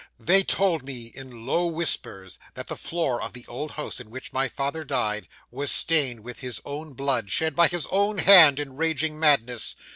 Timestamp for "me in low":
0.83-1.67